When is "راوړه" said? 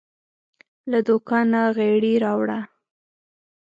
2.23-2.59